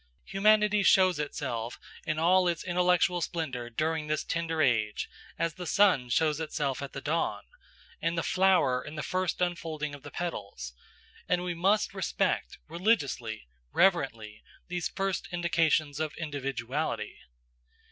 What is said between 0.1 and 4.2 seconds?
Humanity shows itself in all its intellectual splendour during